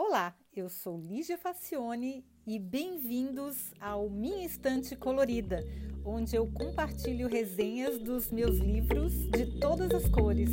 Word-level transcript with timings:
Olá, 0.00 0.32
eu 0.54 0.68
sou 0.68 0.96
Lígia 0.96 1.36
Facione 1.36 2.24
e 2.46 2.56
bem-vindos 2.56 3.74
ao 3.80 4.08
Minha 4.08 4.46
Estante 4.46 4.94
Colorida, 4.94 5.58
onde 6.04 6.36
eu 6.36 6.46
compartilho 6.52 7.26
resenhas 7.26 7.98
dos 7.98 8.30
meus 8.30 8.58
livros 8.58 9.12
de 9.30 9.58
todas 9.58 9.90
as 9.90 10.08
cores. 10.08 10.50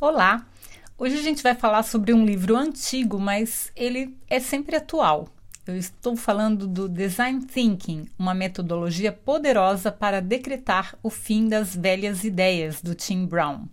Olá! 0.00 0.48
Hoje 0.96 1.18
a 1.18 1.22
gente 1.22 1.42
vai 1.42 1.54
falar 1.54 1.82
sobre 1.82 2.14
um 2.14 2.24
livro 2.24 2.56
antigo, 2.56 3.20
mas 3.20 3.70
ele 3.76 4.16
é 4.26 4.40
sempre 4.40 4.74
atual. 4.74 5.28
Eu 5.70 5.76
estou 5.76 6.16
falando 6.16 6.66
do 6.66 6.88
Design 6.88 7.46
Thinking, 7.46 8.08
uma 8.18 8.34
metodologia 8.34 9.12
poderosa 9.12 9.92
para 9.92 10.20
decretar 10.20 10.98
o 11.00 11.08
fim 11.08 11.48
das 11.48 11.76
velhas 11.76 12.24
ideias, 12.24 12.82
do 12.82 12.92
Tim 12.92 13.24
Brown. 13.24 13.66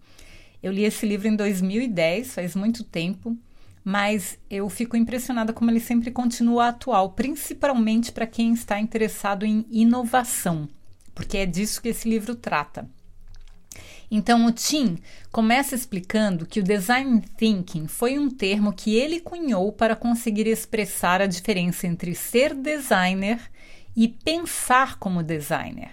Eu 0.62 0.72
li 0.72 0.84
esse 0.84 1.08
livro 1.08 1.28
em 1.28 1.36
2010, 1.36 2.36
faz 2.36 2.56
muito 2.56 2.84
tempo, 2.84 3.36
mas 3.84 4.38
eu 4.48 4.70
fico 4.70 4.96
impressionada 4.96 5.52
como 5.52 5.72
ele 5.72 5.80
sempre 5.80 6.12
continua 6.12 6.68
atual, 6.68 7.14
principalmente 7.14 8.12
para 8.12 8.28
quem 8.28 8.54
está 8.54 8.80
interessado 8.80 9.44
em 9.44 9.66
inovação, 9.72 10.70
porque 11.16 11.38
é 11.38 11.48
disso 11.48 11.82
que 11.82 11.90
esse 11.90 12.08
livro 12.08 12.36
trata. 12.36 12.88
Então, 14.10 14.46
o 14.46 14.52
Tim 14.52 14.98
começa 15.32 15.76
explicando 15.76 16.46
que 16.46 16.62
o 16.62 16.64
design 16.64 17.22
thinking 17.38 17.88
foi 17.88 18.18
um 18.18 18.30
termo 18.30 18.72
que 18.72 18.96
ele 18.96 19.20
cunhou 19.20 19.72
para 19.72 19.96
conseguir 19.96 20.48
expressar 20.48 21.22
a 21.22 21.28
diferença 21.28 21.86
entre 21.86 22.16
ser 22.16 22.54
designer 22.54 23.40
e 23.96 24.08
pensar 24.08 24.98
como 24.98 25.24
designer. 25.24 25.92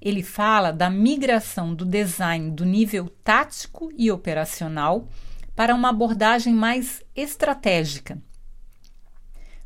Ele 0.00 0.22
fala 0.22 0.72
da 0.72 0.90
migração 0.90 1.74
do 1.74 1.84
design 1.84 2.50
do 2.50 2.64
nível 2.64 3.08
tático 3.22 3.92
e 3.96 4.10
operacional 4.10 5.08
para 5.54 5.74
uma 5.74 5.90
abordagem 5.90 6.54
mais 6.54 7.02
estratégica. 7.14 8.20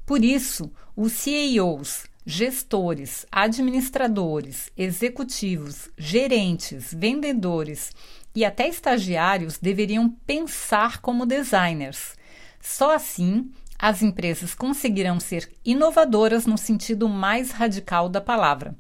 Por 0.05 0.23
isso, 0.23 0.71
os 0.95 1.13
CEOs 1.13 2.05
gestores, 2.27 3.27
administradores, 3.31 4.71
executivos, 4.77 5.91
gerentes, 5.97 6.95
vendedores 6.95 7.93
e 8.35 8.45
até 8.45 8.69
estagiários 8.69 9.59
deveriam 9.59 10.09
pensar 10.27 11.01
como 11.01 11.27
designers. 11.27 12.17
Só 12.61 12.95
assim 12.95 13.51
as 13.79 14.03
empresas 14.03 14.55
conseguirão 14.55 15.21
ser 15.21 15.51
inovadoras 15.65 16.47
no 16.47 16.57
sentido 16.57 17.09
mais 17.09 17.51
radical 17.51 18.09
da 18.09 18.21
palavra. 18.21 18.75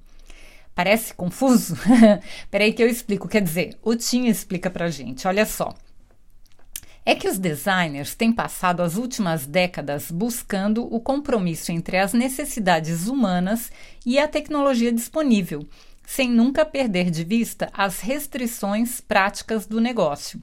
Parece 0.74 1.14
confuso? 1.14 1.76
Peraí 2.50 2.72
que 2.72 2.82
eu 2.82 2.88
explico. 2.88 3.28
Quer 3.28 3.42
dizer, 3.42 3.78
o 3.82 3.94
Tim 3.94 4.26
explica 4.26 4.70
pra 4.70 4.90
gente. 4.90 5.28
Olha 5.28 5.46
só 5.46 5.74
é 7.06 7.14
que 7.14 7.28
os 7.28 7.38
designers 7.38 8.14
têm 8.14 8.32
passado 8.32 8.80
as 8.80 8.96
últimas 8.96 9.46
décadas 9.46 10.10
buscando 10.10 10.84
o 10.92 10.98
compromisso 10.98 11.70
entre 11.70 11.98
as 11.98 12.14
necessidades 12.14 13.06
humanas 13.06 13.70
e 14.06 14.18
a 14.18 14.26
tecnologia 14.26 14.90
disponível, 14.90 15.66
sem 16.06 16.30
nunca 16.30 16.64
perder 16.64 17.10
de 17.10 17.22
vista 17.22 17.68
as 17.74 18.00
restrições 18.00 19.00
práticas 19.00 19.66
do 19.66 19.80
negócio. 19.80 20.40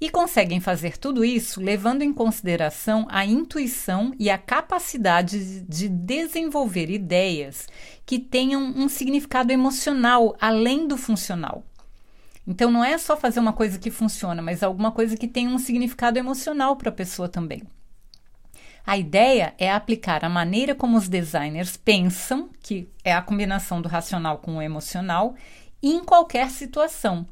E 0.00 0.08
conseguem 0.08 0.60
fazer 0.60 0.96
tudo 0.96 1.24
isso 1.24 1.60
levando 1.60 2.02
em 2.02 2.12
consideração 2.12 3.06
a 3.10 3.26
intuição 3.26 4.14
e 4.18 4.30
a 4.30 4.38
capacidade 4.38 5.60
de 5.60 5.88
desenvolver 5.88 6.88
ideias 6.88 7.66
que 8.06 8.18
tenham 8.18 8.62
um 8.62 8.88
significado 8.88 9.52
emocional 9.52 10.34
além 10.40 10.88
do 10.88 10.96
funcional. 10.96 11.64
Então 12.50 12.68
não 12.68 12.84
é 12.84 12.98
só 12.98 13.16
fazer 13.16 13.38
uma 13.38 13.52
coisa 13.52 13.78
que 13.78 13.92
funciona, 13.92 14.42
mas 14.42 14.60
alguma 14.60 14.90
coisa 14.90 15.16
que 15.16 15.28
tem 15.28 15.46
um 15.46 15.56
significado 15.56 16.18
emocional 16.18 16.74
para 16.74 16.88
a 16.88 16.92
pessoa 16.92 17.28
também. 17.28 17.62
A 18.84 18.98
ideia 18.98 19.54
é 19.56 19.70
aplicar 19.70 20.24
a 20.24 20.28
maneira 20.28 20.74
como 20.74 20.98
os 20.98 21.08
designers 21.08 21.76
pensam, 21.76 22.50
que 22.60 22.88
é 23.04 23.14
a 23.14 23.22
combinação 23.22 23.80
do 23.80 23.88
racional 23.88 24.38
com 24.38 24.56
o 24.56 24.62
emocional, 24.62 25.36
em 25.80 26.02
qualquer 26.02 26.50
situação, 26.50 27.24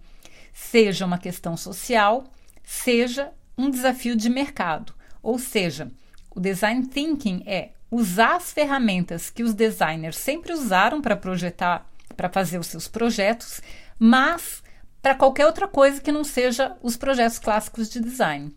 seja 0.54 1.04
uma 1.04 1.18
questão 1.18 1.56
social, 1.56 2.22
seja 2.62 3.32
um 3.56 3.68
desafio 3.68 4.14
de 4.14 4.30
mercado. 4.30 4.94
Ou 5.20 5.36
seja, 5.36 5.90
o 6.30 6.38
design 6.38 6.86
thinking 6.86 7.42
é 7.44 7.70
usar 7.90 8.36
as 8.36 8.52
ferramentas 8.52 9.30
que 9.30 9.42
os 9.42 9.52
designers 9.52 10.16
sempre 10.16 10.52
usaram 10.52 11.02
para 11.02 11.16
projetar, 11.16 11.90
para 12.16 12.28
fazer 12.28 12.58
os 12.58 12.68
seus 12.68 12.86
projetos, 12.86 13.60
mas 13.98 14.62
para 15.00 15.14
qualquer 15.14 15.46
outra 15.46 15.68
coisa 15.68 16.00
que 16.00 16.12
não 16.12 16.24
seja 16.24 16.76
os 16.82 16.96
projetos 16.96 17.38
clássicos 17.38 17.88
de 17.88 18.00
design. 18.00 18.54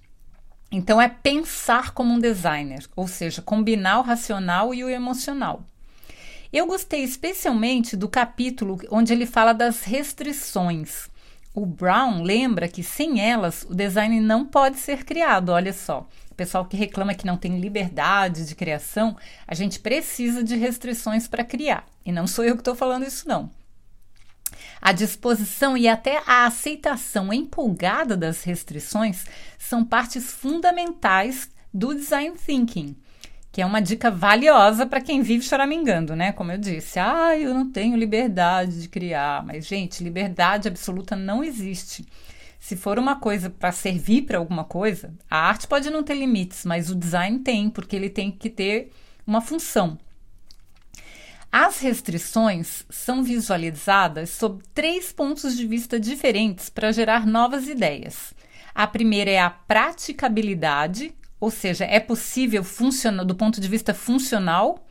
Então, 0.71 1.01
é 1.01 1.09
pensar 1.09 1.91
como 1.91 2.13
um 2.13 2.19
designer, 2.19 2.87
ou 2.95 3.07
seja, 3.07 3.41
combinar 3.41 3.99
o 3.99 4.03
racional 4.03 4.73
e 4.73 4.83
o 4.83 4.89
emocional. 4.89 5.63
Eu 6.51 6.65
gostei 6.65 7.03
especialmente 7.03 7.95
do 7.95 8.09
capítulo 8.09 8.79
onde 8.89 9.13
ele 9.13 9.25
fala 9.25 9.53
das 9.53 9.83
restrições. 9.83 11.09
O 11.53 11.65
Brown 11.65 12.23
lembra 12.23 12.67
que 12.67 12.83
sem 12.83 13.21
elas 13.21 13.65
o 13.69 13.75
design 13.75 14.19
não 14.21 14.45
pode 14.45 14.77
ser 14.77 15.03
criado. 15.03 15.49
Olha 15.49 15.73
só, 15.73 16.07
o 16.29 16.35
pessoal 16.35 16.65
que 16.65 16.77
reclama 16.77 17.13
que 17.13 17.25
não 17.25 17.37
tem 17.37 17.59
liberdade 17.59 18.45
de 18.45 18.55
criação, 18.55 19.17
a 19.45 19.53
gente 19.53 19.79
precisa 19.79 20.41
de 20.41 20.55
restrições 20.55 21.27
para 21.27 21.43
criar. 21.43 21.85
E 22.05 22.11
não 22.11 22.25
sou 22.25 22.45
eu 22.45 22.55
que 22.55 22.61
estou 22.61 22.75
falando 22.75 23.05
isso, 23.05 23.27
não. 23.27 23.49
A 24.81 24.91
disposição 24.91 25.77
e 25.77 25.87
até 25.87 26.21
a 26.25 26.45
aceitação 26.45 27.31
empolgada 27.31 28.17
das 28.17 28.43
restrições 28.43 29.25
são 29.57 29.85
partes 29.85 30.31
fundamentais 30.31 31.49
do 31.73 31.93
design 31.93 32.35
thinking, 32.37 32.95
que 33.51 33.61
é 33.61 33.65
uma 33.65 33.81
dica 33.81 34.09
valiosa 34.09 34.85
para 34.85 35.01
quem 35.01 35.21
vive 35.21 35.43
choramingando, 35.43 36.15
né? 36.15 36.31
Como 36.31 36.51
eu 36.51 36.57
disse, 36.57 36.99
ah, 36.99 37.37
eu 37.37 37.53
não 37.53 37.69
tenho 37.69 37.95
liberdade 37.95 38.81
de 38.81 38.89
criar, 38.89 39.45
mas 39.45 39.65
gente, 39.65 40.03
liberdade 40.03 40.67
absoluta 40.67 41.15
não 41.15 41.43
existe. 41.43 42.05
Se 42.59 42.75
for 42.75 42.99
uma 42.99 43.15
coisa 43.15 43.49
para 43.49 43.71
servir 43.71 44.21
para 44.21 44.37
alguma 44.37 44.63
coisa, 44.63 45.13
a 45.29 45.37
arte 45.47 45.67
pode 45.67 45.89
não 45.89 46.03
ter 46.03 46.13
limites, 46.13 46.63
mas 46.63 46.89
o 46.89 46.95
design 46.95 47.39
tem, 47.39 47.69
porque 47.69 47.95
ele 47.95 48.09
tem 48.09 48.31
que 48.31 48.49
ter 48.49 48.91
uma 49.25 49.41
função. 49.41 49.97
As 51.51 51.81
restrições 51.81 52.85
são 52.89 53.23
visualizadas 53.23 54.29
sob 54.29 54.63
três 54.73 55.11
pontos 55.11 55.57
de 55.57 55.67
vista 55.67 55.99
diferentes 55.99 56.69
para 56.69 56.93
gerar 56.93 57.27
novas 57.27 57.67
ideias. 57.67 58.33
A 58.73 58.87
primeira 58.87 59.29
é 59.29 59.39
a 59.39 59.49
praticabilidade, 59.49 61.13
ou 61.41 61.51
seja, 61.51 61.83
é 61.83 61.99
possível 61.99 62.63
funcionar 62.63 63.25
do 63.25 63.35
ponto 63.35 63.59
de 63.59 63.67
vista 63.67 63.93
funcional. 63.93 64.87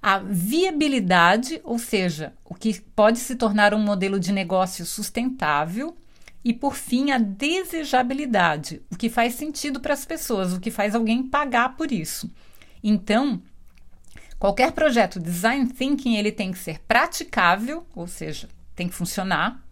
A 0.00 0.18
viabilidade, 0.18 1.60
ou 1.64 1.80
seja, 1.80 2.32
o 2.44 2.54
que 2.54 2.80
pode 2.94 3.18
se 3.18 3.34
tornar 3.34 3.74
um 3.74 3.80
modelo 3.80 4.20
de 4.20 4.32
negócio 4.32 4.86
sustentável. 4.86 5.96
E 6.44 6.52
por 6.52 6.76
fim, 6.76 7.10
a 7.10 7.18
desejabilidade, 7.18 8.82
o 8.90 8.96
que 8.96 9.08
faz 9.08 9.34
sentido 9.34 9.80
para 9.80 9.94
as 9.94 10.04
pessoas, 10.04 10.52
o 10.52 10.60
que 10.60 10.70
faz 10.70 10.94
alguém 10.94 11.24
pagar 11.24 11.76
por 11.76 11.90
isso. 11.90 12.30
Então, 12.82 13.40
Qualquer 14.42 14.72
projeto 14.72 15.20
design 15.20 15.68
thinking 15.68 16.16
ele 16.16 16.32
tem 16.32 16.50
que 16.50 16.58
ser 16.58 16.80
praticável, 16.80 17.86
ou 17.94 18.08
seja, 18.08 18.48
tem 18.74 18.88
que 18.88 18.94
funcionar, 18.96 19.64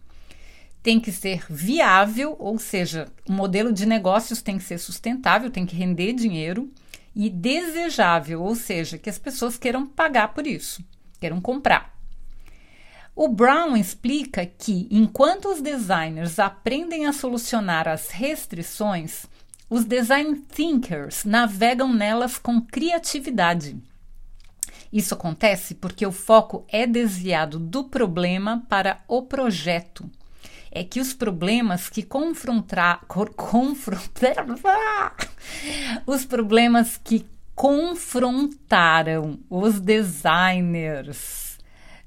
tem 0.81 0.97
que 0.97 1.11
ser 1.11 1.45
viável, 1.49 2.37
ou 2.39 2.57
seja, 2.57 3.09
o 3.27 3.33
modelo 3.33 3.73
de 3.73 3.85
negócios 3.85 4.41
tem 4.41 4.57
que 4.57 4.63
ser 4.63 4.77
sustentável, 4.77 5.51
tem 5.51 5.65
que 5.65 5.75
render 5.75 6.13
dinheiro 6.13 6.71
e 7.13 7.29
desejável, 7.29 8.41
ou 8.41 8.55
seja, 8.55 8.97
que 8.97 9.09
as 9.09 9.17
pessoas 9.17 9.57
queiram 9.57 9.85
pagar 9.85 10.29
por 10.29 10.47
isso, 10.47 10.81
queiram 11.19 11.41
comprar. 11.41 11.93
O 13.13 13.27
Brown 13.27 13.75
explica 13.75 14.45
que, 14.45 14.87
enquanto 14.89 15.49
os 15.49 15.59
designers 15.61 16.39
aprendem 16.39 17.07
a 17.07 17.11
solucionar 17.11 17.89
as 17.89 18.09
restrições, 18.09 19.25
os 19.69 19.83
design 19.83 20.33
thinkers 20.55 21.25
navegam 21.25 21.93
nelas 21.93 22.37
com 22.37 22.61
criatividade. 22.61 23.90
Isso 24.91 25.13
acontece 25.13 25.75
porque 25.75 26.05
o 26.05 26.11
foco 26.11 26.65
é 26.67 26.85
desviado 26.85 27.59
do 27.59 27.85
problema 27.85 28.63
para 28.67 29.01
o 29.07 29.21
projeto. 29.21 30.09
É 30.71 30.83
que 30.83 30.99
os 30.99 31.13
problemas 31.13 31.89
que 31.89 32.03
confrontar, 32.03 33.01
confrontar 33.07 34.45
os 36.05 36.25
problemas 36.25 36.97
que 36.97 37.25
confrontaram 37.55 39.39
os 39.49 39.79
designers 39.79 41.51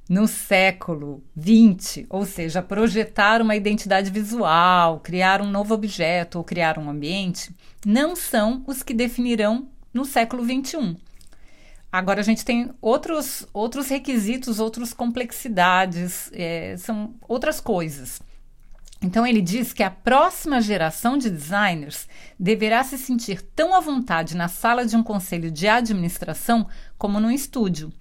no 0.08 0.26
século 0.26 1.22
XX, 1.38 2.04
ou 2.10 2.26
seja, 2.26 2.62
projetar 2.62 3.40
uma 3.40 3.56
identidade 3.56 4.10
visual, 4.10 5.00
criar 5.00 5.40
um 5.40 5.50
novo 5.50 5.74
objeto 5.74 6.36
ou 6.38 6.44
criar 6.44 6.78
um 6.78 6.90
ambiente, 6.90 7.54
não 7.86 8.14
são 8.14 8.62
os 8.66 8.82
que 8.82 8.92
definirão 8.92 9.68
no 9.92 10.04
século 10.04 10.44
XXI. 10.44 10.96
Agora 11.94 12.22
a 12.22 12.24
gente 12.24 12.44
tem 12.44 12.72
outros, 12.82 13.46
outros 13.52 13.86
requisitos, 13.86 14.58
outras 14.58 14.92
complexidades, 14.92 16.28
é, 16.32 16.76
são 16.76 17.14
outras 17.28 17.60
coisas. 17.60 18.20
Então 19.00 19.24
ele 19.24 19.40
diz 19.40 19.72
que 19.72 19.84
a 19.84 19.92
próxima 19.92 20.60
geração 20.60 21.16
de 21.16 21.30
designers 21.30 22.08
deverá 22.36 22.82
se 22.82 22.98
sentir 22.98 23.40
tão 23.54 23.76
à 23.76 23.78
vontade 23.78 24.36
na 24.36 24.48
sala 24.48 24.84
de 24.84 24.96
um 24.96 25.04
conselho 25.04 25.52
de 25.52 25.68
administração 25.68 26.66
como 26.98 27.20
no 27.20 27.30
estúdio 27.30 27.92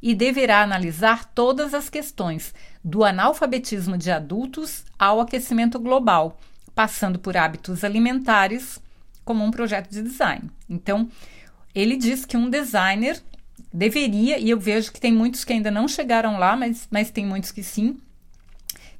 e 0.00 0.14
deverá 0.14 0.62
analisar 0.62 1.26
todas 1.26 1.74
as 1.74 1.90
questões, 1.90 2.54
do 2.82 3.04
analfabetismo 3.04 3.98
de 3.98 4.10
adultos 4.10 4.82
ao 4.98 5.20
aquecimento 5.20 5.78
global, 5.78 6.38
passando 6.74 7.18
por 7.18 7.36
hábitos 7.36 7.84
alimentares, 7.84 8.80
como 9.26 9.44
um 9.44 9.50
projeto 9.50 9.90
de 9.90 10.00
design. 10.00 10.50
Então, 10.70 11.06
ele 11.74 11.98
diz 11.98 12.24
que 12.24 12.38
um 12.38 12.48
designer 12.48 13.22
deveria, 13.72 14.38
e 14.38 14.50
eu 14.50 14.58
vejo 14.58 14.92
que 14.92 15.00
tem 15.00 15.12
muitos 15.12 15.44
que 15.44 15.52
ainda 15.52 15.70
não 15.70 15.88
chegaram 15.88 16.38
lá, 16.38 16.56
mas, 16.56 16.86
mas 16.90 17.10
tem 17.10 17.24
muitos 17.24 17.50
que 17.50 17.62
sim, 17.62 17.98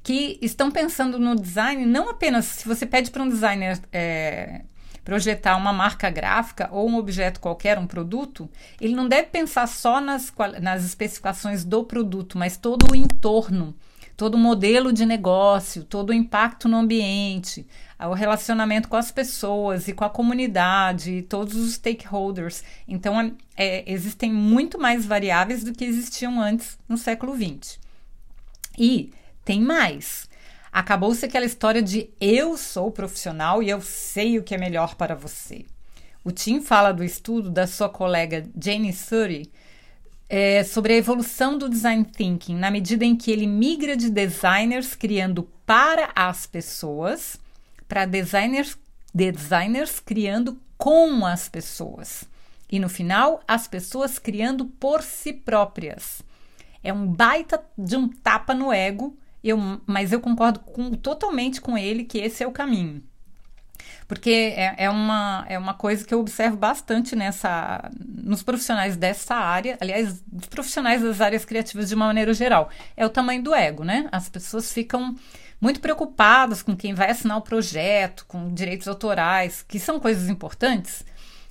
que 0.01 0.37
estão 0.41 0.69
pensando 0.69 1.17
no 1.17 1.35
design 1.35 1.85
não 1.85 2.09
apenas 2.09 2.45
se 2.45 2.67
você 2.67 2.85
pede 2.85 3.09
para 3.09 3.23
um 3.23 3.29
designer 3.29 3.79
é, 3.91 4.61
projetar 5.03 5.55
uma 5.55 5.71
marca 5.71 6.09
gráfica 6.09 6.69
ou 6.71 6.89
um 6.89 6.97
objeto 6.97 7.39
qualquer, 7.39 7.77
um 7.77 7.87
produto, 7.87 8.49
ele 8.79 8.95
não 8.95 9.07
deve 9.07 9.29
pensar 9.29 9.67
só 9.67 10.01
nas, 10.01 10.33
nas 10.61 10.83
especificações 10.83 11.63
do 11.63 11.83
produto, 11.83 12.37
mas 12.37 12.57
todo 12.57 12.91
o 12.91 12.95
entorno, 12.95 13.75
todo 14.15 14.35
o 14.35 14.37
modelo 14.37 14.93
de 14.93 15.05
negócio, 15.05 15.83
todo 15.83 16.11
o 16.11 16.13
impacto 16.13 16.67
no 16.67 16.77
ambiente, 16.77 17.65
o 17.99 18.13
relacionamento 18.13 18.87
com 18.87 18.95
as 18.95 19.11
pessoas 19.11 19.87
e 19.87 19.93
com 19.93 20.03
a 20.03 20.09
comunidade, 20.09 21.23
todos 21.23 21.55
os 21.55 21.73
stakeholders. 21.73 22.63
Então, 22.87 23.35
é, 23.55 23.83
existem 23.91 24.31
muito 24.31 24.79
mais 24.79 25.05
variáveis 25.05 25.63
do 25.63 25.73
que 25.73 25.85
existiam 25.85 26.39
antes 26.39 26.77
no 26.87 26.97
século 26.97 27.35
XX. 27.35 27.79
E 28.77 29.11
tem 29.45 29.61
mais. 29.61 30.29
Acabou-se 30.71 31.23
aquela 31.25 31.45
história 31.45 31.81
de 31.81 32.09
eu 32.19 32.57
sou 32.57 32.91
profissional 32.91 33.61
e 33.61 33.69
eu 33.69 33.79
sei 33.81 34.39
o 34.39 34.43
que 34.43 34.55
é 34.55 34.57
melhor 34.57 34.95
para 34.95 35.15
você. 35.15 35.65
O 36.23 36.31
Tim 36.31 36.61
fala 36.61 36.91
do 36.91 37.03
estudo 37.03 37.49
da 37.49 37.67
sua 37.67 37.89
colega 37.89 38.49
Jane 38.59 38.93
Surrey 38.93 39.51
é, 40.35 40.63
sobre 40.63 40.93
a 40.93 40.97
evolução 40.97 41.59
do 41.59 41.69
design 41.69 42.03
thinking, 42.03 42.55
na 42.55 42.71
medida 42.71 43.05
em 43.05 43.15
que 43.15 43.29
ele 43.29 43.45
migra 43.45 43.95
de 43.95 44.09
designers 44.09 44.95
criando 44.95 45.43
para 45.63 46.09
as 46.15 46.47
pessoas 46.47 47.39
para 47.87 48.07
designers, 48.07 48.75
designers 49.13 49.99
criando 49.99 50.59
com 50.75 51.23
as 51.23 51.47
pessoas. 51.47 52.23
E 52.67 52.79
no 52.79 52.89
final, 52.89 53.43
as 53.47 53.67
pessoas 53.67 54.17
criando 54.17 54.65
por 54.65 55.03
si 55.03 55.33
próprias. 55.33 56.23
É 56.83 56.91
um 56.91 57.05
baita 57.05 57.63
de 57.77 57.95
um 57.95 58.07
tapa 58.07 58.55
no 58.55 58.73
ego 58.73 59.15
eu, 59.43 59.55
mas 59.85 60.11
eu 60.11 60.19
concordo 60.19 60.61
com, 60.61 60.95
totalmente 60.95 61.61
com 61.61 61.77
ele 61.77 62.05
que 62.05 62.17
esse 62.17 62.43
é 62.43 62.47
o 62.47 62.51
caminho. 62.51 63.03
Porque 64.07 64.53
é, 64.55 64.75
é, 64.77 64.89
uma, 64.89 65.45
é 65.47 65.57
uma 65.57 65.73
coisa 65.73 66.05
que 66.05 66.13
eu 66.13 66.19
observo 66.19 66.57
bastante 66.57 67.15
nessa, 67.15 67.89
nos 67.99 68.43
profissionais 68.43 68.95
dessa 68.95 69.35
área, 69.35 69.77
aliás, 69.79 70.21
dos 70.27 70.47
profissionais 70.47 71.01
das 71.01 71.21
áreas 71.21 71.45
criativas 71.45 71.89
de 71.89 71.95
uma 71.95 72.07
maneira 72.07 72.33
geral. 72.33 72.69
É 72.95 73.05
o 73.05 73.09
tamanho 73.09 73.41
do 73.41 73.53
ego, 73.53 73.83
né? 73.83 74.07
As 74.11 74.29
pessoas 74.29 74.71
ficam 74.71 75.15
muito 75.59 75.79
preocupadas 75.79 76.61
com 76.61 76.75
quem 76.75 76.93
vai 76.93 77.09
assinar 77.09 77.37
o 77.37 77.41
projeto, 77.41 78.25
com 78.27 78.53
direitos 78.53 78.87
autorais, 78.87 79.63
que 79.65 79.79
são 79.79 79.99
coisas 79.99 80.27
importantes, 80.27 81.05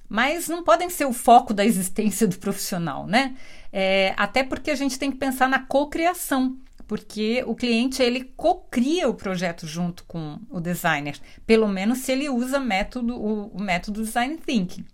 mas 0.07 0.49
não 0.49 0.63
podem 0.63 0.91
ser 0.91 1.07
o 1.07 1.15
foco 1.15 1.55
da 1.55 1.65
existência 1.65 2.29
do 2.29 2.39
profissional, 2.39 3.07
né? 3.07 3.35
É, 3.73 4.13
até 4.19 4.45
porque 4.45 4.71
a 4.71 4.75
gente 4.75 4.99
tem 4.99 5.11
que 5.11 5.17
pensar 5.17 5.49
na 5.49 5.61
cocriação 5.61 6.59
porque 6.93 7.43
o 7.47 7.55
cliente 7.55 8.03
ele 8.03 8.23
cocria 8.37 9.09
o 9.09 9.15
projeto 9.15 9.67
junto 9.67 10.05
com 10.05 10.39
o 10.51 10.61
designer, 10.61 11.19
pelo 11.47 11.67
menos 11.67 12.01
se 12.01 12.13
ele 12.13 12.29
usa 12.29 12.61
método, 12.61 13.17
o, 13.17 13.47
o 13.47 13.59
método 13.59 14.03
design 14.03 14.37
thinking. 14.37 14.85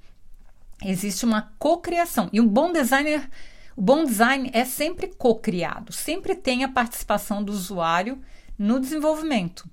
Existe 0.84 1.24
uma 1.24 1.52
cocriação 1.58 2.30
e 2.32 2.40
um 2.40 2.46
bom 2.46 2.70
designer, 2.70 3.28
o 3.76 3.82
bom 3.82 4.04
design 4.04 4.48
é 4.54 4.64
sempre 4.64 5.08
cocriado, 5.08 5.92
sempre 5.92 6.36
tem 6.36 6.62
a 6.62 6.68
participação 6.68 7.42
do 7.42 7.50
usuário 7.50 8.22
no 8.56 8.78
desenvolvimento. 8.78 9.68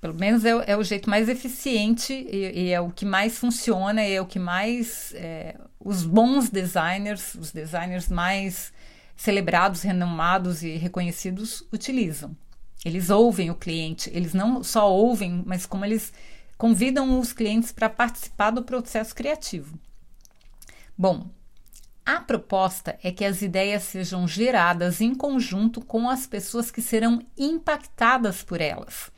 Pelo 0.00 0.14
menos 0.14 0.44
é, 0.44 0.50
é 0.68 0.76
o 0.76 0.84
jeito 0.84 1.10
mais 1.10 1.28
eficiente 1.28 2.12
e, 2.12 2.66
e, 2.66 2.70
é 2.70 2.80
o 2.80 2.90
que 2.90 3.04
mais 3.04 3.36
funciona, 3.36 4.00
é 4.00 4.20
o 4.20 4.26
que 4.26 4.38
mais 4.38 5.12
é, 5.16 5.56
os 5.80 6.04
bons 6.04 6.48
designers, 6.48 7.34
os 7.34 7.50
designers 7.50 8.08
mais 8.08 8.72
celebrados, 9.18 9.82
renomados 9.82 10.62
e 10.62 10.76
reconhecidos 10.76 11.64
utilizam. 11.72 12.36
Eles 12.84 13.10
ouvem 13.10 13.50
o 13.50 13.56
cliente, 13.56 14.08
eles 14.14 14.32
não 14.32 14.62
só 14.62 14.90
ouvem, 14.90 15.42
mas 15.44 15.66
como 15.66 15.84
eles 15.84 16.12
convidam 16.56 17.18
os 17.18 17.32
clientes 17.32 17.72
para 17.72 17.90
participar 17.90 18.52
do 18.52 18.62
processo 18.62 19.12
criativo. 19.12 19.76
Bom, 20.96 21.28
a 22.06 22.20
proposta 22.20 22.96
é 23.02 23.10
que 23.10 23.24
as 23.24 23.42
ideias 23.42 23.82
sejam 23.82 24.26
geradas 24.26 25.00
em 25.00 25.12
conjunto 25.12 25.80
com 25.80 26.08
as 26.08 26.24
pessoas 26.24 26.70
que 26.70 26.80
serão 26.80 27.20
impactadas 27.36 28.44
por 28.44 28.60
elas, 28.60 29.10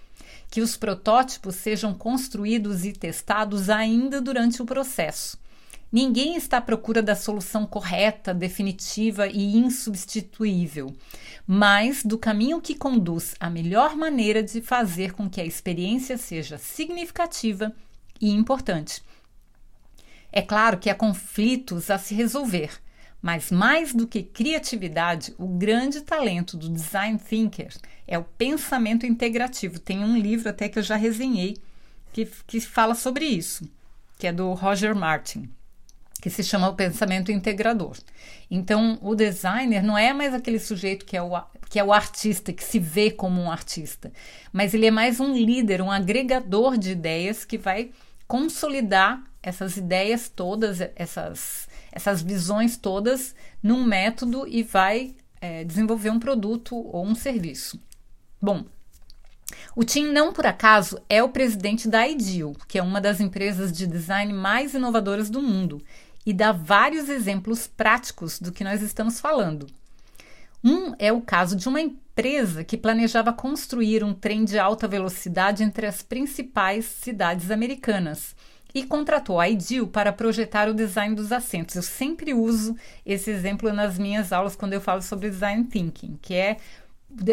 que 0.50 0.62
os 0.62 0.78
protótipos 0.78 1.56
sejam 1.56 1.92
construídos 1.92 2.86
e 2.86 2.94
testados 2.94 3.68
ainda 3.68 4.18
durante 4.18 4.62
o 4.62 4.66
processo 4.66 5.38
Ninguém 5.92 6.36
está 6.36 6.58
à 6.58 6.60
procura 6.60 7.02
da 7.02 7.16
solução 7.16 7.66
correta, 7.66 8.32
definitiva 8.32 9.26
e 9.26 9.56
insubstituível, 9.56 10.94
mas 11.44 12.04
do 12.04 12.16
caminho 12.16 12.60
que 12.60 12.76
conduz 12.76 13.34
à 13.40 13.50
melhor 13.50 13.96
maneira 13.96 14.40
de 14.40 14.62
fazer 14.62 15.12
com 15.12 15.28
que 15.28 15.40
a 15.40 15.44
experiência 15.44 16.16
seja 16.16 16.58
significativa 16.58 17.74
e 18.20 18.30
importante. 18.30 19.02
É 20.30 20.40
claro 20.40 20.78
que 20.78 20.88
há 20.88 20.94
conflitos 20.94 21.90
a 21.90 21.98
se 21.98 22.14
resolver, 22.14 22.70
mas 23.20 23.50
mais 23.50 23.92
do 23.92 24.06
que 24.06 24.22
criatividade, 24.22 25.34
o 25.36 25.48
grande 25.48 26.02
talento 26.02 26.56
do 26.56 26.68
design 26.68 27.18
thinker 27.18 27.76
é 28.06 28.16
o 28.16 28.22
pensamento 28.22 29.04
integrativo. 29.04 29.80
Tem 29.80 30.04
um 30.04 30.16
livro 30.16 30.48
até 30.48 30.68
que 30.68 30.78
eu 30.78 30.84
já 30.84 30.94
resenhei 30.94 31.56
que, 32.12 32.26
que 32.46 32.60
fala 32.60 32.94
sobre 32.94 33.24
isso, 33.24 33.68
que 34.16 34.28
é 34.28 34.32
do 34.32 34.52
Roger 34.52 34.94
Martin 34.94 35.50
que 36.20 36.30
se 36.30 36.44
chama 36.44 36.68
o 36.68 36.74
pensamento 36.74 37.32
integrador. 37.32 37.96
Então, 38.50 38.98
o 39.00 39.14
designer 39.14 39.82
não 39.82 39.96
é 39.96 40.12
mais 40.12 40.34
aquele 40.34 40.58
sujeito 40.58 41.04
que 41.06 41.16
é 41.16 41.22
o, 41.22 41.30
que 41.68 41.78
é 41.78 41.84
o 41.84 41.92
artista, 41.92 42.52
que 42.52 42.62
se 42.62 42.78
vê 42.78 43.10
como 43.10 43.40
um 43.40 43.50
artista, 43.50 44.12
mas 44.52 44.74
ele 44.74 44.86
é 44.86 44.90
mais 44.90 45.20
um 45.20 45.34
líder, 45.34 45.80
um 45.80 45.90
agregador 45.90 46.76
de 46.76 46.90
ideias 46.90 47.44
que 47.44 47.56
vai 47.56 47.90
consolidar 48.26 49.22
essas 49.42 49.76
ideias 49.76 50.28
todas, 50.28 50.80
essas, 50.94 51.68
essas 51.90 52.22
visões 52.22 52.76
todas 52.76 53.34
num 53.62 53.84
método 53.84 54.46
e 54.46 54.62
vai 54.62 55.14
é, 55.40 55.64
desenvolver 55.64 56.10
um 56.10 56.20
produto 56.20 56.76
ou 56.76 57.04
um 57.04 57.14
serviço. 57.14 57.80
Bom, 58.40 58.64
o 59.74 59.84
Tim, 59.84 60.06
não 60.06 60.32
por 60.32 60.46
acaso, 60.46 61.00
é 61.08 61.22
o 61.22 61.28
presidente 61.28 61.88
da 61.88 62.06
Ideal, 62.06 62.54
que 62.68 62.78
é 62.78 62.82
uma 62.82 63.00
das 63.00 63.20
empresas 63.20 63.72
de 63.72 63.86
design 63.86 64.32
mais 64.32 64.74
inovadoras 64.74 65.30
do 65.30 65.42
mundo 65.42 65.82
e 66.24 66.32
dá 66.32 66.52
vários 66.52 67.08
exemplos 67.08 67.66
práticos 67.66 68.38
do 68.38 68.52
que 68.52 68.64
nós 68.64 68.82
estamos 68.82 69.20
falando. 69.20 69.66
Um 70.62 70.94
é 70.98 71.10
o 71.10 71.22
caso 71.22 71.56
de 71.56 71.68
uma 71.68 71.80
empresa 71.80 72.62
que 72.62 72.76
planejava 72.76 73.32
construir 73.32 74.04
um 74.04 74.12
trem 74.12 74.44
de 74.44 74.58
alta 74.58 74.86
velocidade 74.86 75.62
entre 75.62 75.86
as 75.86 76.02
principais 76.02 76.84
cidades 76.84 77.50
americanas 77.50 78.36
e 78.74 78.84
contratou 78.84 79.40
a 79.40 79.48
Ideal 79.48 79.86
para 79.86 80.12
projetar 80.12 80.68
o 80.68 80.74
design 80.74 81.14
dos 81.14 81.32
assentos. 81.32 81.74
Eu 81.74 81.82
sempre 81.82 82.34
uso 82.34 82.76
esse 83.04 83.30
exemplo 83.30 83.72
nas 83.72 83.98
minhas 83.98 84.32
aulas 84.32 84.54
quando 84.54 84.74
eu 84.74 84.80
falo 84.80 85.02
sobre 85.02 85.30
design 85.30 85.64
thinking, 85.64 86.18
que 86.20 86.34
é 86.34 86.58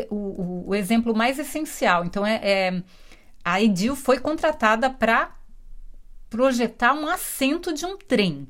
o, 0.09 0.15
o, 0.15 0.63
o 0.69 0.75
exemplo 0.75 1.15
mais 1.15 1.37
essencial. 1.37 2.05
Então, 2.05 2.25
é, 2.25 2.39
é 2.41 2.83
a 3.43 3.61
Ideal 3.61 3.95
foi 3.95 4.19
contratada 4.19 4.89
para 4.89 5.35
projetar 6.29 6.93
um 6.93 7.07
assento 7.07 7.73
de 7.73 7.85
um 7.85 7.97
trem. 7.97 8.47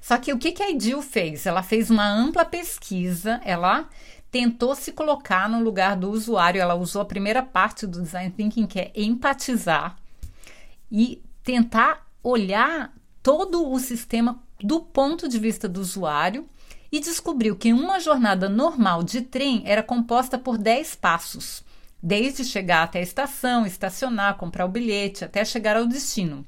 Só 0.00 0.18
que 0.18 0.32
o 0.32 0.38
que, 0.38 0.52
que 0.52 0.62
a 0.62 0.70
Edil 0.70 1.02
fez? 1.02 1.46
Ela 1.46 1.62
fez 1.62 1.90
uma 1.90 2.08
ampla 2.08 2.44
pesquisa, 2.44 3.40
ela 3.44 3.88
tentou 4.30 4.74
se 4.74 4.92
colocar 4.92 5.48
no 5.48 5.62
lugar 5.62 5.96
do 5.96 6.10
usuário, 6.10 6.60
ela 6.60 6.74
usou 6.74 7.02
a 7.02 7.06
primeira 7.06 7.42
parte 7.42 7.86
do 7.86 8.02
design 8.02 8.30
thinking, 8.30 8.66
que 8.66 8.78
é 8.78 8.92
empatizar, 8.94 9.96
e 10.90 11.22
tentar 11.42 12.06
olhar 12.22 12.92
todo 13.22 13.70
o 13.70 13.78
sistema 13.78 14.42
do 14.60 14.80
ponto 14.80 15.28
de 15.28 15.38
vista 15.38 15.68
do 15.68 15.80
usuário 15.80 16.48
e 16.90 17.00
descobriu 17.00 17.56
que 17.56 17.72
uma 17.72 18.00
jornada 18.00 18.48
normal 18.48 19.02
de 19.02 19.20
trem 19.20 19.62
era 19.64 19.82
composta 19.82 20.38
por 20.38 20.56
10 20.56 20.94
passos, 20.96 21.64
desde 22.02 22.44
chegar 22.44 22.84
até 22.84 23.00
a 23.00 23.02
estação, 23.02 23.66
estacionar, 23.66 24.36
comprar 24.36 24.64
o 24.64 24.70
bilhete, 24.70 25.24
até 25.24 25.44
chegar 25.44 25.76
ao 25.76 25.86
destino. 25.86 26.44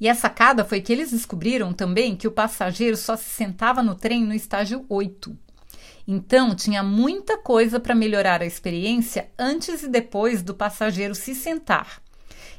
E 0.00 0.08
a 0.08 0.14
sacada 0.14 0.64
foi 0.64 0.80
que 0.80 0.92
eles 0.92 1.10
descobriram 1.10 1.74
também 1.74 2.16
que 2.16 2.26
o 2.26 2.32
passageiro 2.32 2.96
só 2.96 3.16
se 3.16 3.28
sentava 3.28 3.82
no 3.82 3.94
trem 3.94 4.24
no 4.24 4.32
estágio 4.32 4.86
8. 4.88 5.36
Então, 6.08 6.54
tinha 6.54 6.82
muita 6.82 7.36
coisa 7.36 7.78
para 7.78 7.94
melhorar 7.94 8.40
a 8.40 8.46
experiência 8.46 9.28
antes 9.38 9.82
e 9.82 9.88
depois 9.88 10.42
do 10.42 10.54
passageiro 10.54 11.14
se 11.14 11.34
sentar. 11.34 12.02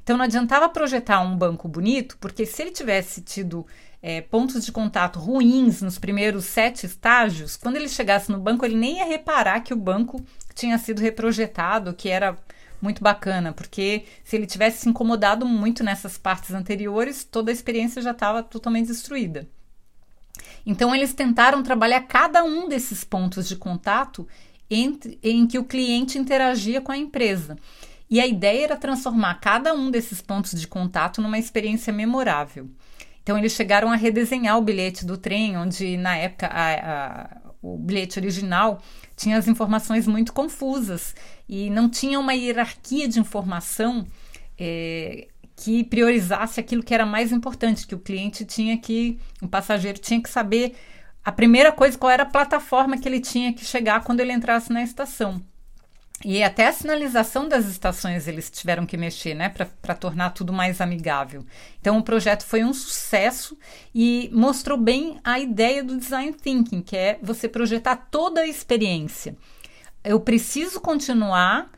Então, 0.03 0.17
não 0.17 0.25
adiantava 0.25 0.69
projetar 0.69 1.19
um 1.21 1.35
banco 1.35 1.67
bonito, 1.67 2.17
porque 2.19 2.45
se 2.45 2.61
ele 2.61 2.71
tivesse 2.71 3.21
tido 3.21 3.65
é, 4.01 4.21
pontos 4.21 4.63
de 4.63 4.71
contato 4.71 5.19
ruins 5.19 5.81
nos 5.81 5.97
primeiros 5.97 6.45
sete 6.45 6.85
estágios, 6.85 7.57
quando 7.57 7.75
ele 7.75 7.89
chegasse 7.89 8.31
no 8.31 8.39
banco, 8.39 8.63
ele 8.63 8.75
nem 8.75 8.97
ia 8.97 9.05
reparar 9.05 9.61
que 9.61 9.73
o 9.73 9.77
banco 9.77 10.23
tinha 10.53 10.77
sido 10.77 11.01
reprojetado, 11.01 11.93
que 11.93 12.09
era 12.09 12.37
muito 12.81 13.03
bacana, 13.03 13.53
porque 13.53 14.05
se 14.23 14.35
ele 14.35 14.45
tivesse 14.45 14.79
se 14.79 14.89
incomodado 14.89 15.45
muito 15.45 15.83
nessas 15.83 16.17
partes 16.17 16.51
anteriores, 16.51 17.23
toda 17.23 17.51
a 17.51 17.53
experiência 17.53 18.01
já 18.01 18.11
estava 18.11 18.41
totalmente 18.41 18.87
destruída. 18.87 19.47
Então, 20.65 20.93
eles 20.93 21.13
tentaram 21.13 21.63
trabalhar 21.63 22.01
cada 22.01 22.43
um 22.43 22.67
desses 22.67 23.03
pontos 23.03 23.47
de 23.47 23.55
contato 23.55 24.27
entre, 24.69 25.19
em 25.21 25.47
que 25.47 25.59
o 25.59 25.63
cliente 25.63 26.17
interagia 26.17 26.81
com 26.81 26.91
a 26.91 26.97
empresa. 26.97 27.57
E 28.09 28.19
a 28.19 28.27
ideia 28.27 28.65
era 28.65 28.77
transformar 28.77 29.35
cada 29.35 29.73
um 29.73 29.89
desses 29.89 30.21
pontos 30.21 30.59
de 30.59 30.67
contato 30.67 31.21
numa 31.21 31.39
experiência 31.39 31.91
memorável. 31.93 32.69
Então, 33.23 33.37
eles 33.37 33.53
chegaram 33.53 33.91
a 33.91 33.95
redesenhar 33.95 34.57
o 34.57 34.61
bilhete 34.61 35.05
do 35.05 35.17
trem, 35.17 35.57
onde 35.57 35.97
na 35.97 36.17
época 36.17 36.47
a, 36.47 36.73
a, 36.73 37.37
o 37.61 37.77
bilhete 37.77 38.19
original 38.19 38.81
tinha 39.21 39.37
as 39.37 39.47
informações 39.47 40.07
muito 40.07 40.33
confusas 40.33 41.15
e 41.47 41.69
não 41.69 41.87
tinha 41.87 42.19
uma 42.19 42.33
hierarquia 42.33 43.07
de 43.07 43.19
informação 43.19 44.07
é, 44.57 45.27
que 45.55 45.83
priorizasse 45.83 46.59
aquilo 46.59 46.81
que 46.81 46.93
era 46.93 47.05
mais 47.05 47.31
importante, 47.31 47.85
que 47.85 47.93
o 47.93 47.99
cliente 47.99 48.43
tinha 48.43 48.77
que, 48.77 49.19
o 49.41 49.47
passageiro 49.47 49.99
tinha 49.99 50.21
que 50.21 50.29
saber 50.29 50.75
a 51.23 51.31
primeira 51.31 51.71
coisa 51.71 51.97
qual 51.97 52.09
era 52.09 52.23
a 52.23 52.25
plataforma 52.25 52.97
que 52.97 53.07
ele 53.07 53.19
tinha 53.19 53.53
que 53.53 53.63
chegar 53.63 54.03
quando 54.03 54.21
ele 54.21 54.33
entrasse 54.33 54.73
na 54.73 54.81
estação. 54.81 55.39
E 56.23 56.43
até 56.43 56.67
a 56.67 56.73
sinalização 56.73 57.47
das 57.47 57.65
estações 57.65 58.27
eles 58.27 58.49
tiveram 58.49 58.85
que 58.85 58.97
mexer, 58.97 59.33
né, 59.33 59.49
para 59.49 59.95
tornar 59.95 60.31
tudo 60.31 60.53
mais 60.53 60.79
amigável. 60.79 61.45
Então 61.79 61.97
o 61.97 62.03
projeto 62.03 62.43
foi 62.43 62.63
um 62.63 62.73
sucesso 62.73 63.57
e 63.93 64.29
mostrou 64.33 64.77
bem 64.77 65.19
a 65.23 65.39
ideia 65.39 65.83
do 65.83 65.97
design 65.97 66.33
thinking, 66.33 66.81
que 66.81 66.95
é 66.95 67.19
você 67.21 67.47
projetar 67.47 67.95
toda 68.11 68.41
a 68.41 68.47
experiência. 68.47 69.35
Eu 70.03 70.19
preciso 70.19 70.79
continuar 70.79 71.69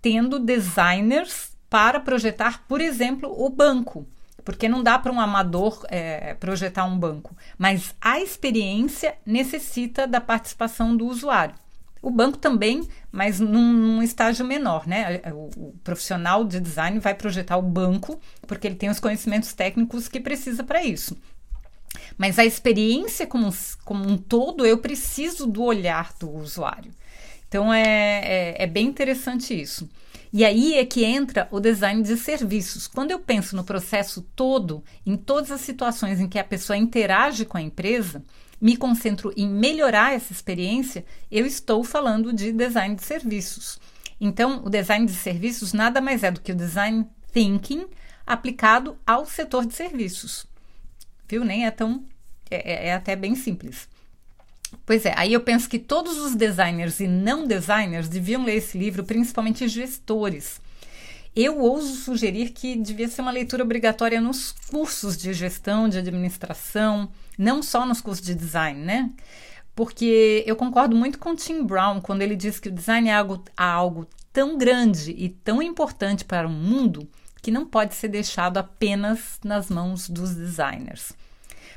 tendo 0.00 0.38
designers 0.38 1.56
para 1.68 1.98
projetar, 2.00 2.64
por 2.66 2.80
exemplo, 2.80 3.32
o 3.36 3.48
banco. 3.48 4.06
Porque 4.44 4.68
não 4.68 4.80
dá 4.80 4.96
para 4.96 5.10
um 5.10 5.20
amador 5.20 5.84
é, 5.88 6.34
projetar 6.34 6.84
um 6.84 6.96
banco, 6.96 7.36
mas 7.58 7.96
a 8.00 8.20
experiência 8.20 9.16
necessita 9.26 10.06
da 10.06 10.20
participação 10.20 10.96
do 10.96 11.06
usuário. 11.06 11.56
O 12.06 12.10
banco 12.12 12.38
também, 12.38 12.88
mas 13.10 13.40
num, 13.40 13.72
num 13.72 14.00
estágio 14.00 14.46
menor, 14.46 14.86
né? 14.86 15.20
O, 15.32 15.50
o, 15.56 15.74
profissional 15.82 16.44
de 16.44 16.60
design 16.60 17.00
vai 17.00 17.16
projetar 17.16 17.56
o 17.56 17.62
banco 17.62 18.20
porque 18.46 18.68
ele 18.68 18.76
tem 18.76 18.88
os 18.88 19.00
conhecimentos 19.00 19.52
técnicos 19.52 20.06
que 20.06 20.20
precisa 20.20 20.62
para 20.62 20.84
isso. 20.84 21.16
Mas 22.16 22.38
a 22.38 22.44
experiência 22.44 23.26
como, 23.26 23.52
como 23.84 24.08
um 24.08 24.16
todo, 24.16 24.64
eu 24.64 24.78
preciso 24.78 25.48
do 25.48 25.64
olhar 25.64 26.14
do 26.16 26.30
usuário. 26.30 26.92
Então 27.48 27.74
é, 27.74 27.82
é, 27.82 28.62
é 28.62 28.66
bem 28.68 28.86
interessante 28.86 29.60
isso. 29.60 29.90
E 30.32 30.44
aí 30.44 30.74
é 30.74 30.84
que 30.86 31.04
entra 31.04 31.48
o 31.50 31.58
design 31.58 32.04
de 32.04 32.16
serviços. 32.16 32.86
Quando 32.86 33.10
eu 33.10 33.18
penso 33.18 33.56
no 33.56 33.64
processo 33.64 34.22
todo, 34.36 34.84
em 35.04 35.16
todas 35.16 35.50
as 35.50 35.60
situações 35.60 36.20
em 36.20 36.28
que 36.28 36.38
a 36.38 36.44
pessoa 36.44 36.76
interage 36.76 37.44
com 37.44 37.58
a 37.58 37.62
empresa, 37.62 38.22
me 38.60 38.76
concentro 38.76 39.32
em 39.36 39.48
melhorar 39.48 40.14
essa 40.14 40.32
experiência, 40.32 41.04
eu 41.30 41.44
estou 41.46 41.84
falando 41.84 42.32
de 42.32 42.52
design 42.52 42.94
de 42.94 43.04
serviços. 43.04 43.78
Então, 44.20 44.62
o 44.64 44.70
design 44.70 45.06
de 45.06 45.12
serviços 45.12 45.72
nada 45.72 46.00
mais 46.00 46.22
é 46.22 46.30
do 46.30 46.40
que 46.40 46.52
o 46.52 46.56
design 46.56 47.06
thinking 47.32 47.86
aplicado 48.26 48.96
ao 49.06 49.26
setor 49.26 49.66
de 49.66 49.74
serviços. 49.74 50.46
Viu? 51.28 51.44
Nem 51.44 51.66
é 51.66 51.70
tão. 51.70 52.04
é, 52.50 52.72
é, 52.72 52.88
é 52.88 52.94
até 52.94 53.14
bem 53.14 53.34
simples. 53.34 53.88
Pois 54.84 55.04
é, 55.04 55.14
aí 55.16 55.32
eu 55.32 55.40
penso 55.40 55.68
que 55.68 55.78
todos 55.78 56.18
os 56.18 56.34
designers 56.34 57.00
e 57.00 57.06
não 57.06 57.46
designers 57.46 58.08
deviam 58.08 58.44
ler 58.44 58.56
esse 58.56 58.76
livro, 58.76 59.04
principalmente 59.04 59.68
gestores. 59.68 60.60
Eu 61.36 61.60
ouso 61.60 61.96
sugerir 61.96 62.48
que 62.48 62.74
devia 62.76 63.06
ser 63.08 63.20
uma 63.20 63.30
leitura 63.30 63.62
obrigatória 63.62 64.18
nos 64.22 64.52
cursos 64.70 65.18
de 65.18 65.34
gestão, 65.34 65.86
de 65.86 65.98
administração, 65.98 67.10
não 67.36 67.62
só 67.62 67.84
nos 67.84 68.00
cursos 68.00 68.24
de 68.24 68.34
design, 68.34 68.80
né? 68.80 69.10
Porque 69.74 70.42
eu 70.46 70.56
concordo 70.56 70.96
muito 70.96 71.18
com 71.18 71.36
Tim 71.36 71.62
Brown 71.62 72.00
quando 72.00 72.22
ele 72.22 72.34
diz 72.34 72.58
que 72.58 72.70
o 72.70 72.72
design 72.72 73.10
é 73.10 73.14
algo, 73.14 73.44
é 73.54 73.62
algo 73.62 74.08
tão 74.32 74.56
grande 74.56 75.10
e 75.10 75.28
tão 75.28 75.60
importante 75.60 76.24
para 76.24 76.48
o 76.48 76.50
mundo 76.50 77.06
que 77.42 77.50
não 77.50 77.66
pode 77.66 77.94
ser 77.94 78.08
deixado 78.08 78.56
apenas 78.56 79.38
nas 79.44 79.68
mãos 79.68 80.08
dos 80.08 80.34
designers 80.34 81.12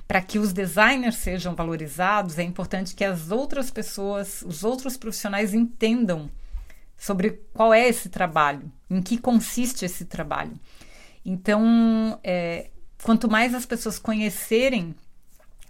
para 0.07 0.23
que 0.23 0.39
os 0.39 0.51
designers 0.51 1.17
sejam 1.17 1.53
valorizados, 1.53 2.39
é 2.39 2.43
importante 2.43 2.95
que 2.95 3.05
as 3.05 3.29
outras 3.29 3.69
pessoas, 3.69 4.41
os 4.41 4.63
outros 4.63 4.97
profissionais 4.97 5.53
entendam 5.53 6.31
sobre 6.99 7.41
qual 7.53 7.73
é 7.73 7.87
esse 7.87 8.09
trabalho, 8.09 8.71
em 8.89 9.01
que 9.01 9.17
consiste 9.17 9.85
esse 9.85 10.05
trabalho. 10.05 10.59
Então, 11.25 12.19
é, 12.23 12.69
quanto 13.03 13.29
mais 13.29 13.55
as 13.55 13.65
pessoas 13.65 13.97
conhecerem 13.97 14.93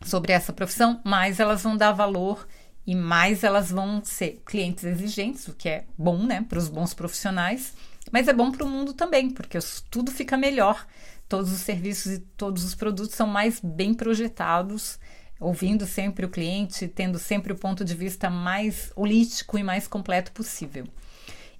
sobre 0.04 0.32
essa 0.34 0.52
profissão, 0.52 1.00
mais 1.04 1.40
elas 1.40 1.62
vão 1.62 1.78
dar 1.78 1.92
valor 1.92 2.48
e 2.88 2.96
mais 2.96 3.44
elas 3.44 3.70
vão 3.70 4.04
ser 4.04 4.42
clientes 4.46 4.84
exigentes, 4.84 5.48
o 5.48 5.54
que 5.54 5.70
é 5.70 5.86
bom, 5.98 6.24
né, 6.24 6.46
para 6.48 6.58
os 6.58 6.68
bons 6.68 6.94
profissionais, 6.94 7.74
mas 8.12 8.28
é 8.28 8.34
bom 8.34 8.52
para 8.52 8.64
o 8.64 8.70
mundo 8.70 8.94
também, 8.94 9.30
porque 9.30 9.60
tudo 9.92 10.12
fica 10.12 10.36
melhor 10.36 10.88
todos 11.28 11.52
os 11.52 11.60
serviços 11.60 12.14
e 12.14 12.20
todos 12.20 12.64
os 12.64 12.74
produtos 12.74 13.16
são 13.16 13.28
mais 13.28 13.60
bem 13.60 13.94
projetados, 13.94 14.98
ouvindo 15.40 15.86
sempre 15.86 16.26
o 16.26 16.30
cliente, 16.30 16.88
tendo 16.88 17.20
sempre 17.20 17.54
o 17.54 17.56
ponto 17.56 17.86
de 17.86 17.94
vista 17.94 18.30
mais 18.30 18.92
holístico 18.96 19.58
e 19.58 19.64
mais 19.64 19.88
completo 19.88 20.32
possível. 20.32 20.86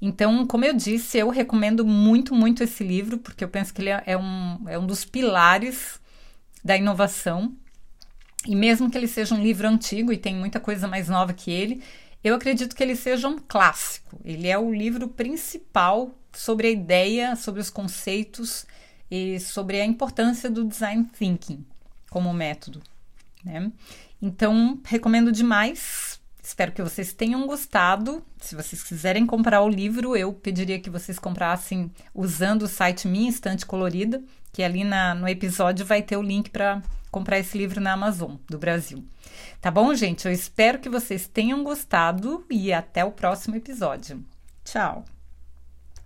Então, 0.02 0.46
como 0.48 0.64
eu 0.64 0.74
disse, 0.74 1.18
eu 1.18 1.30
recomendo 1.30 1.86
muito, 1.86 2.34
muito 2.34 2.64
esse 2.64 2.84
livro, 2.84 3.18
porque 3.18 3.44
eu 3.44 3.50
penso 3.50 3.74
que 3.74 3.82
ele 3.82 3.90
é, 3.90 4.04
é 4.06 4.18
um, 4.18 4.70
é 4.70 4.80
um 4.80 4.88
dos 4.88 5.04
pilares 5.04 6.00
da 6.64 6.78
inovação. 6.78 7.54
E 8.46 8.56
mesmo 8.56 8.90
que 8.90 8.98
ele 8.98 9.08
seja 9.08 9.36
um 9.36 9.42
livro 9.42 9.68
antigo 9.68 10.14
e 10.14 10.18
tem 10.18 10.36
muita 10.36 10.60
coisa 10.60 10.88
mais 10.88 11.10
nova 11.10 11.34
que 11.34 11.52
ele, 11.52 11.84
eu 12.24 12.36
acredito 12.36 12.76
que 12.76 12.84
ele 12.84 12.96
seja 12.96 13.28
um 13.28 13.38
clássico. 13.38 14.20
Ele 14.24 14.48
é 14.48 14.58
o 14.58 14.74
livro 14.74 15.08
principal 15.08 16.12
sobre 16.32 16.68
a 16.68 16.72
ideia, 16.72 17.36
sobre 17.36 17.60
os 17.60 17.70
conceitos 17.70 18.66
e 19.12 19.40
sobre 19.40 19.82
a 19.82 19.86
importância 19.86 20.50
do 20.50 20.64
design 20.64 21.06
thinking 21.18 21.66
como 22.10 22.34
método. 22.34 22.82
Né? 23.44 23.72
Então, 24.22 24.80
recomendo 24.84 25.32
demais. 25.32 26.19
Espero 26.42 26.72
que 26.72 26.82
vocês 26.82 27.14
tenham 27.14 27.46
gostado. 27.46 28.24
Se 28.40 28.56
vocês 28.56 28.82
quiserem 28.82 29.26
comprar 29.26 29.62
o 29.62 29.70
livro, 29.70 30.16
eu 30.16 30.34
pediria 30.34 30.80
que 30.80 30.90
vocês 30.90 31.20
comprassem 31.20 31.92
usando 32.14 32.64
o 32.64 32.68
site 32.68 33.08
Minha 33.08 33.30
Estante 33.30 33.66
Colorida, 33.66 34.24
que 34.52 34.64
ali 34.64 34.84
na, 34.84 35.14
no 35.14 35.28
episódio 35.28 35.86
vai 35.86 36.02
ter 36.02 36.18
o 36.18 36.22
link 36.22 36.50
para 36.50 36.82
comprar 37.12 37.40
esse 37.40 37.58
livro 37.58 37.82
na 37.82 37.94
Amazon 37.94 38.36
do 38.48 38.58
Brasil. 38.58 39.04
Tá 39.62 39.70
bom, 39.70 39.94
gente? 39.94 40.26
Eu 40.26 40.32
espero 40.32 40.80
que 40.80 40.90
vocês 40.90 41.28
tenham 41.28 41.64
gostado 41.64 42.46
e 42.50 42.72
até 42.72 43.04
o 43.04 43.12
próximo 43.12 43.56
episódio. 43.56 44.24
Tchau! 44.64 45.19